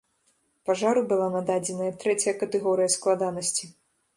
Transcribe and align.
Пажару 0.69 1.03
была 1.11 1.27
нададзеная 1.35 1.91
трэцяя 2.05 2.33
катэгорыя 2.41 2.93
складанасці. 2.95 3.71